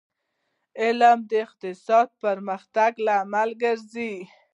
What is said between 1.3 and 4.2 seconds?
اقتصادي پرمختګ لامل ګرځي